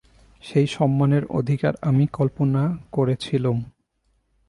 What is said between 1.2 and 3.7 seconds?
অধিকার আমি কল্পনা করেছিলুম।